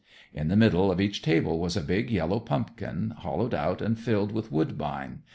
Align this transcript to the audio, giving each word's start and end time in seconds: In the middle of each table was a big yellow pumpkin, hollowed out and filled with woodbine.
In 0.33 0.47
the 0.47 0.55
middle 0.55 0.91
of 0.91 0.99
each 0.99 1.21
table 1.21 1.59
was 1.59 1.77
a 1.77 1.81
big 1.83 2.09
yellow 2.09 2.39
pumpkin, 2.39 3.11
hollowed 3.19 3.53
out 3.53 3.83
and 3.83 3.99
filled 3.99 4.31
with 4.31 4.51
woodbine. 4.51 5.21